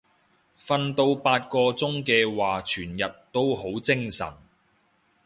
[0.57, 4.33] 瞓到八個鐘嘅話全日都好精神